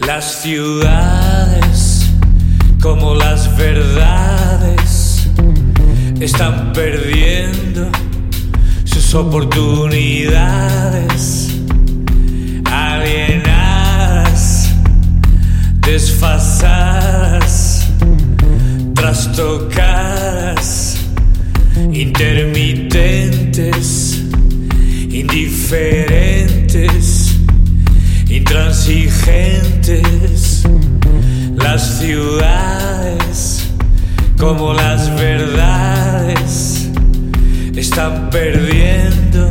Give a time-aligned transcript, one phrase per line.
[0.00, 2.10] Las ciudades,
[2.80, 5.28] como las verdades,
[6.20, 7.88] están perdiendo
[8.84, 11.56] sus oportunidades.
[12.64, 14.72] Alienadas,
[15.80, 17.86] desfasadas,
[18.94, 20.96] trastocadas,
[21.92, 23.33] intermitentes,
[31.74, 33.68] las ciudades
[34.38, 36.88] como las verdades
[37.74, 39.50] están perdiendo